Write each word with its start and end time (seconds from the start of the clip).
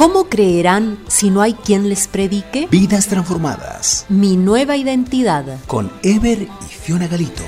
¿Cómo 0.00 0.30
creerán 0.30 0.98
si 1.08 1.28
no 1.28 1.42
hay 1.42 1.52
quien 1.52 1.90
les 1.90 2.08
predique? 2.08 2.66
Vidas 2.70 3.06
transformadas. 3.08 4.06
Mi 4.08 4.38
nueva 4.38 4.78
identidad. 4.78 5.44
Con 5.66 5.92
Ever 6.02 6.38
y 6.40 6.72
Fiona 6.72 7.06
Galito. 7.06 7.42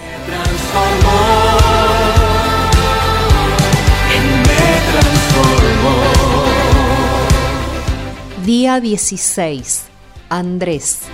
Día 8.44 8.80
16. 8.80 9.84
Andrés. 10.28 11.04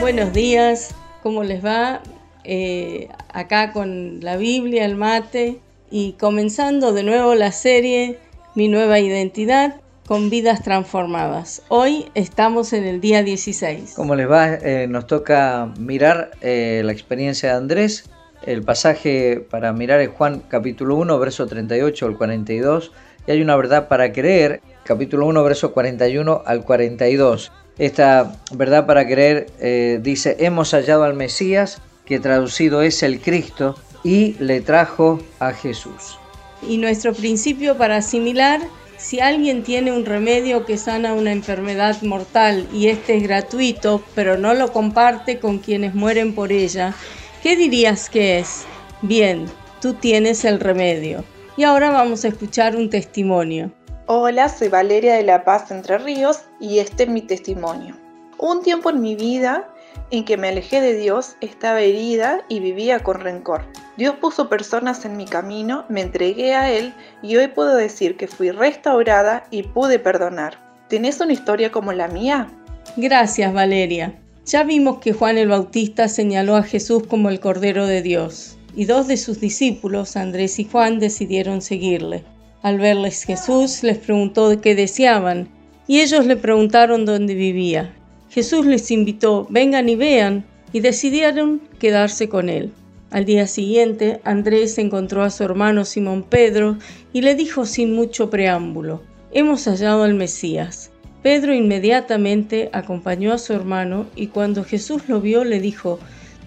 Buenos 0.00 0.32
días, 0.32 0.94
¿cómo 1.22 1.44
les 1.44 1.62
va? 1.62 2.00
Eh, 2.42 3.10
acá 3.28 3.72
con 3.74 4.20
la 4.20 4.38
Biblia, 4.38 4.86
el 4.86 4.96
mate 4.96 5.60
y 5.90 6.12
comenzando 6.14 6.92
de 6.92 7.02
nuevo 7.02 7.34
la 7.34 7.52
serie 7.52 8.18
Mi 8.54 8.68
nueva 8.68 9.00
identidad 9.00 9.80
con 10.06 10.30
vidas 10.30 10.62
transformadas. 10.62 11.62
Hoy 11.68 12.06
estamos 12.14 12.72
en 12.72 12.84
el 12.84 13.00
día 13.00 13.22
16. 13.22 13.94
¿Cómo 13.96 14.14
les 14.14 14.30
va? 14.30 14.54
Eh, 14.54 14.86
nos 14.88 15.06
toca 15.06 15.72
mirar 15.78 16.32
eh, 16.40 16.82
la 16.84 16.92
experiencia 16.92 17.50
de 17.50 17.56
Andrés. 17.56 18.04
El 18.44 18.62
pasaje 18.62 19.44
para 19.50 19.72
mirar 19.72 20.00
es 20.00 20.10
Juan 20.10 20.42
capítulo 20.48 20.96
1, 20.96 21.18
verso 21.18 21.46
38 21.46 22.06
al 22.06 22.16
42. 22.16 22.92
Y 23.26 23.30
hay 23.30 23.40
una 23.40 23.56
verdad 23.56 23.88
para 23.88 24.12
creer, 24.12 24.60
capítulo 24.84 25.26
1, 25.26 25.42
verso 25.42 25.72
41 25.72 26.42
al 26.44 26.64
42. 26.64 27.50
Esta 27.78 28.36
verdad 28.52 28.86
para 28.86 29.06
creer 29.06 29.46
eh, 29.58 29.98
dice, 30.02 30.36
hemos 30.40 30.72
hallado 30.72 31.04
al 31.04 31.14
Mesías, 31.14 31.80
que 32.04 32.20
traducido 32.20 32.82
es 32.82 33.02
el 33.02 33.20
Cristo, 33.20 33.74
y 34.04 34.34
le 34.38 34.60
trajo 34.60 35.18
a 35.40 35.52
Jesús. 35.52 36.18
Y 36.62 36.76
nuestro 36.76 37.12
principio 37.12 37.76
para 37.76 37.96
asimilar, 37.96 38.60
si 38.96 39.18
alguien 39.18 39.64
tiene 39.64 39.90
un 39.90 40.04
remedio 40.04 40.64
que 40.64 40.76
sana 40.76 41.14
una 41.14 41.32
enfermedad 41.32 42.00
mortal 42.02 42.68
y 42.72 42.88
este 42.88 43.16
es 43.16 43.22
gratuito, 43.24 44.02
pero 44.14 44.38
no 44.38 44.54
lo 44.54 44.72
comparte 44.72 45.40
con 45.40 45.58
quienes 45.58 45.94
mueren 45.94 46.34
por 46.34 46.52
ella, 46.52 46.94
¿qué 47.42 47.56
dirías 47.56 48.08
que 48.08 48.38
es? 48.38 48.64
Bien, 49.02 49.46
tú 49.80 49.94
tienes 49.94 50.44
el 50.44 50.60
remedio. 50.60 51.24
Y 51.56 51.64
ahora 51.64 51.90
vamos 51.90 52.24
a 52.24 52.28
escuchar 52.28 52.76
un 52.76 52.90
testimonio. 52.90 53.72
Hola, 54.06 54.48
soy 54.48 54.68
Valeria 54.68 55.14
de 55.14 55.22
La 55.22 55.44
Paz 55.44 55.70
Entre 55.70 55.98
Ríos 55.98 56.42
y 56.60 56.78
este 56.78 57.04
es 57.04 57.08
mi 57.08 57.22
testimonio. 57.22 57.96
Un 58.38 58.62
tiempo 58.62 58.90
en 58.90 59.00
mi 59.00 59.14
vida 59.14 59.68
en 60.10 60.24
que 60.24 60.36
me 60.36 60.48
alejé 60.48 60.80
de 60.80 60.94
Dios, 60.94 61.36
estaba 61.40 61.80
herida 61.80 62.44
y 62.48 62.60
vivía 62.60 63.00
con 63.00 63.20
rencor. 63.20 63.62
Dios 63.96 64.16
puso 64.20 64.48
personas 64.48 65.04
en 65.04 65.16
mi 65.16 65.24
camino, 65.24 65.84
me 65.88 66.00
entregué 66.00 66.54
a 66.54 66.70
Él 66.70 66.92
y 67.22 67.36
hoy 67.36 67.46
puedo 67.46 67.76
decir 67.76 68.16
que 68.16 68.26
fui 68.26 68.50
restaurada 68.50 69.46
y 69.50 69.62
pude 69.62 70.00
perdonar. 70.00 70.58
¿Tenés 70.88 71.20
una 71.20 71.32
historia 71.32 71.70
como 71.70 71.92
la 71.92 72.08
mía? 72.08 72.48
Gracias, 72.96 73.52
Valeria. 73.52 74.18
Ya 74.46 74.64
vimos 74.64 74.98
que 74.98 75.12
Juan 75.12 75.38
el 75.38 75.48
Bautista 75.48 76.08
señaló 76.08 76.56
a 76.56 76.64
Jesús 76.64 77.06
como 77.06 77.30
el 77.30 77.38
Cordero 77.40 77.86
de 77.86 78.02
Dios, 78.02 78.58
y 78.74 78.84
dos 78.84 79.06
de 79.06 79.16
sus 79.16 79.40
discípulos, 79.40 80.16
Andrés 80.16 80.58
y 80.58 80.64
Juan, 80.64 80.98
decidieron 80.98 81.62
seguirle. 81.62 82.24
Al 82.62 82.78
verles 82.78 83.22
Jesús 83.22 83.82
les 83.82 83.98
preguntó 83.98 84.60
qué 84.60 84.74
deseaban, 84.74 85.48
y 85.86 86.00
ellos 86.00 86.26
le 86.26 86.36
preguntaron 86.36 87.04
dónde 87.04 87.34
vivía. 87.34 87.94
Jesús 88.28 88.66
les 88.66 88.90
invitó, 88.90 89.46
vengan 89.50 89.88
y 89.88 89.94
vean, 89.94 90.44
y 90.72 90.80
decidieron 90.80 91.62
quedarse 91.78 92.28
con 92.28 92.48
él. 92.48 92.72
Al 93.14 93.26
día 93.26 93.46
siguiente, 93.46 94.20
Andrés 94.24 94.76
encontró 94.76 95.22
a 95.22 95.30
su 95.30 95.44
hermano 95.44 95.84
Simón 95.84 96.24
Pedro 96.24 96.78
y 97.12 97.20
le 97.20 97.36
dijo 97.36 97.64
sin 97.64 97.94
mucho 97.94 98.28
preámbulo, 98.28 99.02
hemos 99.30 99.66
hallado 99.66 100.02
al 100.02 100.14
Mesías. 100.14 100.90
Pedro 101.22 101.54
inmediatamente 101.54 102.70
acompañó 102.72 103.32
a 103.32 103.38
su 103.38 103.52
hermano 103.52 104.06
y 104.16 104.26
cuando 104.26 104.64
Jesús 104.64 105.02
lo 105.06 105.20
vio 105.20 105.44
le 105.44 105.60
dijo, 105.60 106.00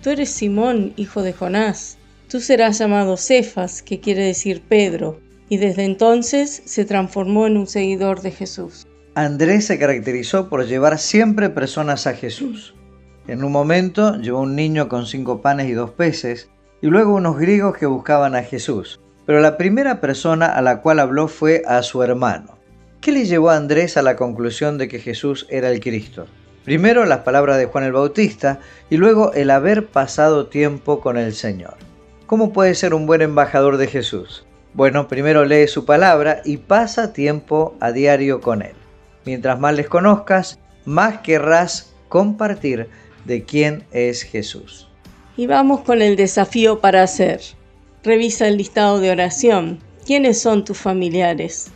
Tú 0.03 0.09
eres 0.09 0.29
Simón, 0.29 0.91
hijo 0.97 1.21
de 1.21 1.31
Jonás, 1.31 1.99
tú 2.29 2.41
serás 2.41 2.79
llamado 2.79 3.15
Cefas, 3.15 3.81
que 3.81 4.01
quiere 4.01 4.25
decir 4.25 4.61
Pedro, 4.67 5.21
y 5.47 5.59
desde 5.59 5.85
entonces 5.85 6.63
se 6.65 6.83
transformó 6.83 7.47
en 7.47 7.55
un 7.55 7.67
seguidor 7.67 8.21
de 8.21 8.31
Jesús. 8.31 8.85
Andrés 9.15 9.67
se 9.67 9.79
caracterizó 9.79 10.49
por 10.49 10.67
llevar 10.67 10.99
siempre 10.99 11.49
personas 11.49 12.07
a 12.07 12.13
Jesús. 12.13 12.73
En 13.29 13.45
un 13.45 13.53
momento 13.53 14.17
llevó 14.17 14.41
un 14.41 14.57
niño 14.57 14.89
con 14.89 15.05
cinco 15.05 15.41
panes 15.41 15.69
y 15.69 15.71
dos 15.71 15.91
peces, 15.91 16.49
y 16.81 16.87
luego 16.87 17.15
unos 17.15 17.37
griegos 17.37 17.77
que 17.77 17.85
buscaban 17.85 18.35
a 18.35 18.43
Jesús. 18.43 18.99
Pero 19.25 19.39
la 19.41 19.57
primera 19.57 19.99
persona 19.99 20.45
a 20.45 20.61
la 20.61 20.81
cual 20.81 20.99
habló 20.99 21.27
fue 21.27 21.63
a 21.67 21.81
su 21.83 22.03
hermano. 22.03 22.57
¿Qué 23.01 23.11
le 23.11 23.25
llevó 23.25 23.49
a 23.49 23.57
Andrés 23.57 23.97
a 23.97 24.01
la 24.01 24.15
conclusión 24.15 24.77
de 24.77 24.87
que 24.87 24.99
Jesús 24.99 25.47
era 25.49 25.69
el 25.69 25.79
Cristo? 25.79 26.27
Primero 26.63 27.05
las 27.05 27.19
palabras 27.19 27.57
de 27.57 27.65
Juan 27.65 27.85
el 27.85 27.93
Bautista 27.93 28.59
y 28.89 28.97
luego 28.97 29.33
el 29.33 29.51
haber 29.51 29.87
pasado 29.87 30.47
tiempo 30.47 30.99
con 30.99 31.17
el 31.17 31.33
Señor. 31.33 31.75
¿Cómo 32.25 32.51
puede 32.51 32.75
ser 32.75 32.93
un 32.93 33.05
buen 33.05 33.21
embajador 33.21 33.77
de 33.77 33.87
Jesús? 33.87 34.45
Bueno, 34.73 35.07
primero 35.07 35.45
lee 35.45 35.67
su 35.67 35.85
palabra 35.85 36.41
y 36.43 36.57
pasa 36.57 37.13
tiempo 37.13 37.75
a 37.79 37.91
diario 37.91 38.41
con 38.41 38.61
Él. 38.61 38.75
Mientras 39.25 39.59
más 39.59 39.75
les 39.75 39.87
conozcas, 39.87 40.59
más 40.85 41.19
querrás 41.19 41.93
compartir 42.09 42.89
de 43.25 43.43
quién 43.43 43.85
es 43.91 44.23
Jesús. 44.23 44.86
Y 45.37 45.47
vamos 45.47 45.81
con 45.81 46.01
el 46.01 46.17
desafío 46.17 46.79
para 46.79 47.03
hacer. 47.03 47.41
Revisa 48.03 48.47
el 48.47 48.57
listado 48.57 48.99
de 48.99 49.11
oración. 49.11 49.79
¿Quiénes 50.05 50.41
son 50.41 50.65
tus 50.65 50.77
familiares? 50.77 51.67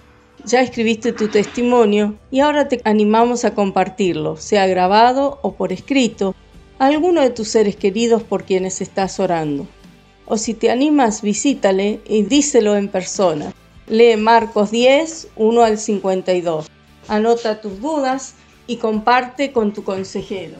Ya 0.43 0.61
escribiste 0.61 1.13
tu 1.13 1.29
testimonio 1.29 2.15
y 2.31 2.41
ahora 2.41 2.67
te 2.67 2.81
animamos 2.83 3.45
a 3.45 3.53
compartirlo, 3.53 4.35
sea 4.35 4.67
grabado 4.67 5.39
o 5.43 5.53
por 5.53 5.71
escrito, 5.71 6.35
a 6.79 6.87
alguno 6.87 7.21
de 7.21 7.29
tus 7.29 7.47
seres 7.47 7.77
queridos 7.77 8.23
por 8.23 8.43
quienes 8.43 8.81
estás 8.81 9.19
orando 9.19 9.67
o 10.31 10.37
si 10.37 10.53
te 10.53 10.71
animas, 10.71 11.21
visítale 11.21 11.99
y 12.07 12.23
díselo 12.23 12.77
en 12.77 12.87
persona. 12.87 13.51
Lee 13.87 14.15
Marcos 14.15 14.71
10, 14.71 15.27
1 15.35 15.61
al 15.61 15.77
52. 15.77 16.69
Anota 17.09 17.59
tus 17.59 17.81
dudas 17.81 18.35
y 18.65 18.77
comparte 18.77 19.51
con 19.51 19.73
tu 19.73 19.83
consejero. 19.83 20.55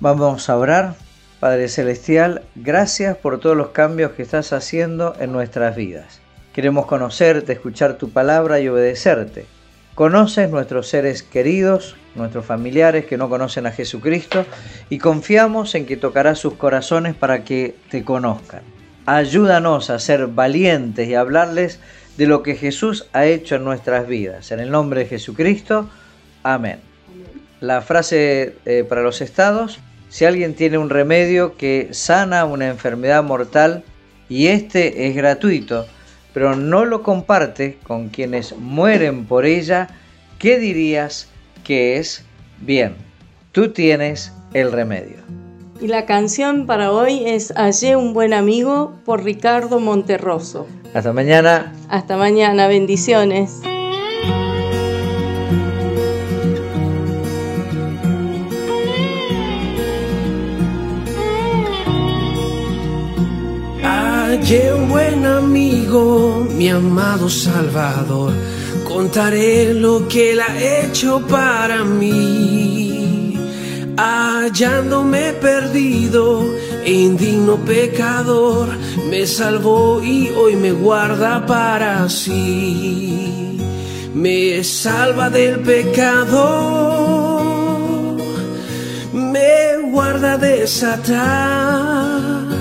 Vamos 0.00 0.50
a 0.50 0.58
orar. 0.58 0.96
Padre 1.40 1.68
Celestial, 1.68 2.42
gracias 2.54 3.14
por 3.18 3.38
todos 3.40 3.56
los 3.56 3.68
cambios 3.68 4.12
que 4.12 4.22
estás 4.22 4.54
haciendo 4.54 5.14
en 5.20 5.32
nuestras 5.32 5.76
vidas. 5.76 6.20
Queremos 6.54 6.86
conocerte, 6.86 7.52
escuchar 7.52 7.98
tu 7.98 8.08
palabra 8.08 8.58
y 8.58 8.68
obedecerte. 8.68 9.44
Conoces 9.94 10.48
nuestros 10.48 10.88
seres 10.88 11.22
queridos, 11.22 11.94
nuestros 12.14 12.46
familiares 12.46 13.04
que 13.04 13.18
no 13.18 13.28
conocen 13.28 13.66
a 13.66 13.72
Jesucristo 13.72 14.46
y 14.88 14.96
confiamos 14.96 15.74
en 15.74 15.84
que 15.84 15.98
tocarás 15.98 16.38
sus 16.38 16.54
corazones 16.54 17.14
para 17.14 17.44
que 17.44 17.76
te 17.90 18.02
conozcan. 18.02 18.62
Ayúdanos 19.04 19.90
a 19.90 19.98
ser 19.98 20.28
valientes 20.28 21.06
y 21.06 21.14
a 21.14 21.20
hablarles 21.20 21.80
de 22.16 22.26
lo 22.26 22.42
que 22.42 22.56
Jesús 22.56 23.08
ha 23.12 23.26
hecho 23.26 23.56
en 23.56 23.64
nuestras 23.64 24.08
vidas. 24.08 24.52
En 24.52 24.60
el 24.60 24.70
nombre 24.70 25.00
de 25.00 25.06
Jesucristo, 25.06 25.90
amén. 26.42 26.80
La 27.60 27.82
frase 27.82 28.56
eh, 28.64 28.84
para 28.88 29.02
los 29.02 29.20
estados, 29.20 29.80
si 30.16 30.24
alguien 30.24 30.54
tiene 30.54 30.78
un 30.78 30.88
remedio 30.88 31.58
que 31.58 31.88
sana 31.90 32.46
una 32.46 32.68
enfermedad 32.68 33.22
mortal 33.22 33.84
y 34.30 34.46
este 34.46 35.08
es 35.08 35.14
gratuito, 35.14 35.84
pero 36.32 36.56
no 36.56 36.86
lo 36.86 37.02
comparte 37.02 37.76
con 37.82 38.08
quienes 38.08 38.56
mueren 38.56 39.26
por 39.26 39.44
ella, 39.44 39.88
¿qué 40.38 40.58
dirías 40.58 41.28
que 41.64 41.98
es? 41.98 42.24
Bien, 42.62 42.96
tú 43.52 43.74
tienes 43.74 44.32
el 44.54 44.72
remedio. 44.72 45.18
Y 45.82 45.88
la 45.88 46.06
canción 46.06 46.64
para 46.64 46.92
hoy 46.92 47.24
es 47.26 47.52
Hallé 47.54 47.96
un 47.96 48.14
buen 48.14 48.32
amigo 48.32 48.94
por 49.04 49.22
Ricardo 49.22 49.80
Monterroso. 49.80 50.66
Hasta 50.94 51.12
mañana. 51.12 51.74
Hasta 51.90 52.16
mañana, 52.16 52.68
bendiciones. 52.68 53.60
Un 64.48 64.88
buen 64.88 65.26
amigo, 65.26 66.46
mi 66.56 66.68
amado 66.68 67.28
Salvador. 67.28 68.32
Contaré 68.84 69.74
lo 69.74 70.06
que 70.06 70.32
él 70.32 70.40
ha 70.40 70.56
hecho 70.62 71.20
para 71.26 71.82
mí 71.82 73.36
hallándome 73.96 75.32
perdido 75.32 76.44
indigno 76.84 77.56
pecador, 77.56 78.68
me 79.10 79.26
salvó 79.26 80.00
y 80.00 80.28
hoy 80.28 80.54
me 80.54 80.70
guarda 80.70 81.44
para 81.44 82.08
sí. 82.08 83.58
Me 84.14 84.62
salva 84.62 85.28
del 85.28 85.58
pecado, 85.60 86.36
me 89.12 89.76
guarda 89.90 90.38
de 90.38 90.66
Satán 90.68 92.55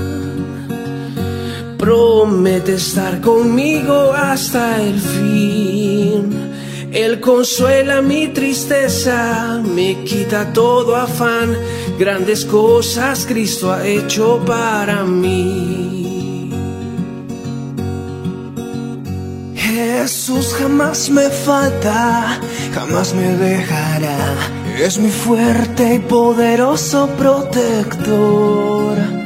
promete 1.86 2.74
estar 2.74 3.22
conmigo 3.22 4.12
hasta 4.12 4.82
el 4.82 5.00
fin. 5.00 6.52
Él 6.92 7.20
consuela 7.20 8.02
mi 8.02 8.30
tristeza, 8.30 9.62
me 9.64 10.04
quita 10.04 10.52
todo 10.52 10.96
afán, 10.96 11.56
grandes 12.00 12.44
cosas 12.44 13.28
Cristo 13.28 13.72
ha 13.72 13.86
hecho 13.86 14.42
para 14.48 15.04
mí. 15.04 16.50
Jesús 19.56 20.56
jamás 20.56 21.08
me 21.12 21.30
falta, 21.30 22.40
jamás 22.74 23.14
me 23.14 23.30
dejará, 23.38 24.18
es 24.80 24.98
mi 24.98 25.12
fuerte 25.12 25.96
y 25.96 26.00
poderoso 26.00 27.08
protector. 27.16 29.25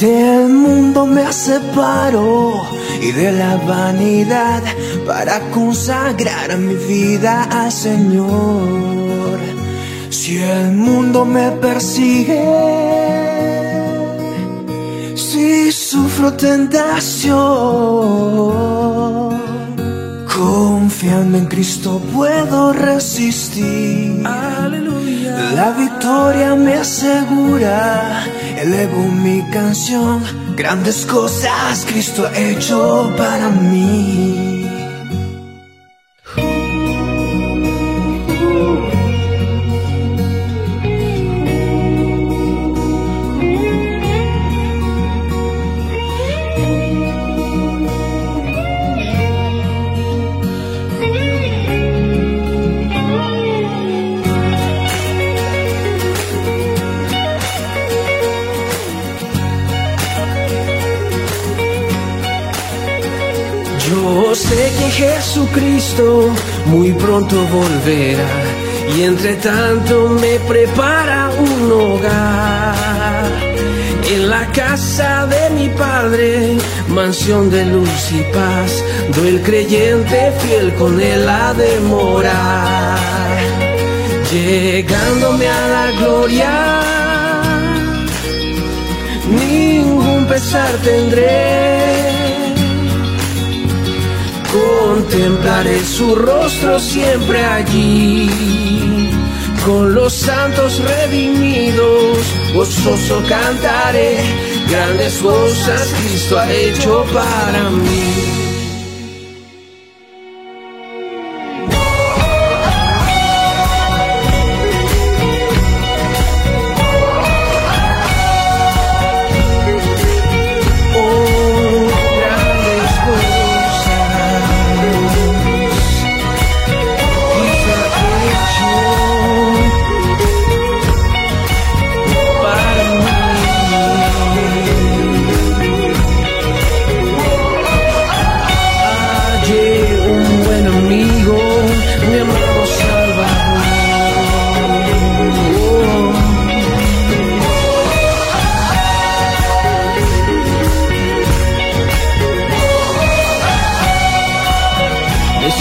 Del 0.00 0.48
mundo 0.48 1.06
me 1.06 1.32
separo 1.32 2.52
y 3.00 3.12
de 3.12 3.30
la 3.30 3.56
vanidad 3.58 4.62
para 5.06 5.38
consagrar 5.50 6.56
mi 6.58 6.74
vida 6.74 7.44
al 7.44 7.70
Señor. 7.70 9.38
Si 10.10 10.38
el 10.38 10.72
mundo 10.72 11.24
me 11.24 11.50
persigue, 11.52 12.44
si 15.14 15.70
sufro 15.70 16.32
tentación, 16.32 17.34
confiando 20.34 21.38
en 21.38 21.46
Cristo 21.46 22.00
puedo 22.12 22.72
resistir. 22.72 24.26
Aleluya. 24.26 24.94
La 25.54 25.70
victoria 25.70 26.54
me 26.54 26.74
asegura, 26.74 28.24
elevo 28.64 29.02
mi 29.08 29.42
canción, 29.50 30.22
grandes 30.56 31.04
cosas 31.04 31.84
Cristo 31.86 32.26
ha 32.26 32.38
hecho 32.38 33.12
para 33.16 33.50
mí. 33.50 34.43
Sé 64.34 64.72
que 64.78 64.90
Jesucristo 64.90 66.28
muy 66.66 66.92
pronto 66.92 67.36
volverá 67.52 68.28
y 68.96 69.02
entre 69.02 69.36
tanto 69.36 70.08
me 70.08 70.40
prepara 70.40 71.30
un 71.38 71.70
hogar. 71.70 73.24
En 74.10 74.28
la 74.28 74.44
casa 74.50 75.26
de 75.26 75.50
mi 75.50 75.68
Padre, 75.68 76.56
mansión 76.88 77.48
de 77.48 77.64
luz 77.64 78.10
y 78.10 78.22
paz, 78.34 78.82
do 79.14 79.24
el 79.24 79.40
creyente 79.40 80.32
fiel 80.40 80.74
con 80.74 81.00
él 81.00 81.28
a 81.28 81.54
demorar. 81.54 82.98
Llegándome 84.32 85.46
a 85.48 85.68
la 85.68 85.90
gloria, 86.00 86.80
ningún 89.30 90.26
pesar 90.26 90.72
tendré 90.82 91.83
contemplaré 95.14 95.84
su 95.84 96.14
rostro 96.16 96.78
siempre 96.80 97.44
allí. 97.44 98.28
Con 99.64 99.94
los 99.94 100.12
santos 100.12 100.80
redimidos, 100.80 102.18
gozoso 102.52 103.22
cantaré, 103.28 104.18
grandes 104.68 105.18
cosas 105.18 105.94
Cristo 106.00 106.38
ha 106.38 106.50
hecho 106.50 107.06
para 107.12 107.70
mí. 107.70 108.43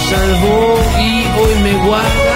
Salvó 0.10 0.76
y 1.00 1.26
hoy 1.40 1.64
me 1.64 1.86
guarda 1.86 2.33